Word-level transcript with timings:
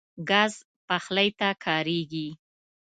ګاز 0.29 0.53
پخلی 0.87 1.29
ته 1.39 1.49
کارېږي. 1.65 2.27